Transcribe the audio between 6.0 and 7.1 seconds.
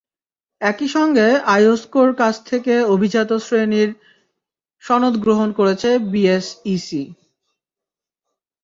BSEC.